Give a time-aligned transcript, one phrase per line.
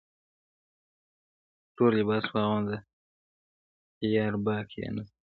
[1.75, 5.15] تورلباس واغوندهیاره باک یې نسته-